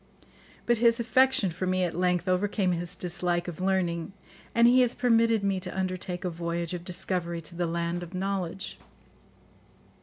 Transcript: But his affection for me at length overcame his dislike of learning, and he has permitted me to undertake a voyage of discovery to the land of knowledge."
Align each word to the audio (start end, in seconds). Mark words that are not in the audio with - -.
But 0.65 0.79
his 0.79 0.99
affection 0.99 1.51
for 1.51 1.67
me 1.67 1.83
at 1.83 1.93
length 1.95 2.27
overcame 2.27 2.71
his 2.71 2.95
dislike 2.95 3.47
of 3.47 3.61
learning, 3.61 4.13
and 4.55 4.67
he 4.67 4.81
has 4.81 4.95
permitted 4.95 5.43
me 5.43 5.59
to 5.59 5.77
undertake 5.77 6.25
a 6.25 6.29
voyage 6.31 6.73
of 6.73 6.83
discovery 6.83 7.39
to 7.41 7.55
the 7.55 7.67
land 7.67 8.01
of 8.01 8.15
knowledge." 8.15 8.79